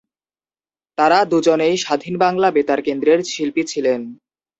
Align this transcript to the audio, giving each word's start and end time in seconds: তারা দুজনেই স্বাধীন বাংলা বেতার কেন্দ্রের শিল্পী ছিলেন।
তারা 0.97 1.19
দুজনেই 1.25 1.75
স্বাধীন 1.77 2.15
বাংলা 2.17 2.47
বেতার 2.51 2.79
কেন্দ্রের 2.81 3.19
শিল্পী 3.25 3.63
ছিলেন। 3.63 4.01